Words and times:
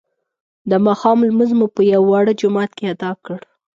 د 0.69 0.71
ماښام 0.85 1.17
لمونځ 1.27 1.51
مو 1.59 1.67
په 1.75 1.81
یوه 1.91 2.07
واړه 2.09 2.33
جومات 2.39 2.71
کې 2.77 2.85
ادا 2.93 3.11
کړ. 3.25 3.39